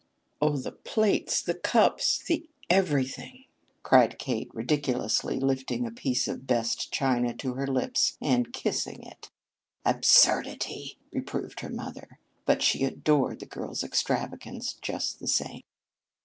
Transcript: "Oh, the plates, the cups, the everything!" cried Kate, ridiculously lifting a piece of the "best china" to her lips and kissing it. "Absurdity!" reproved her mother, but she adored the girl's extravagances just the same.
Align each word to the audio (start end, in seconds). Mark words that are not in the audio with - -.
"Oh, 0.41 0.57
the 0.57 0.71
plates, 0.71 1.43
the 1.43 1.53
cups, 1.53 2.23
the 2.25 2.49
everything!" 2.71 3.43
cried 3.83 4.17
Kate, 4.17 4.49
ridiculously 4.51 5.39
lifting 5.39 5.85
a 5.85 5.91
piece 5.91 6.27
of 6.27 6.37
the 6.39 6.43
"best 6.45 6.91
china" 6.91 7.35
to 7.37 7.53
her 7.53 7.67
lips 7.67 8.17
and 8.19 8.51
kissing 8.51 9.03
it. 9.03 9.29
"Absurdity!" 9.85 10.97
reproved 11.13 11.59
her 11.59 11.69
mother, 11.69 12.17
but 12.47 12.63
she 12.63 12.83
adored 12.83 13.41
the 13.41 13.45
girl's 13.45 13.83
extravagances 13.83 14.73
just 14.81 15.19
the 15.19 15.27
same. 15.27 15.61